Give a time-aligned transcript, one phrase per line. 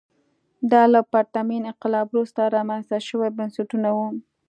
[0.71, 4.07] دا له پرتمین انقلاب وروسته رامنځته شوي بنسټونه وو.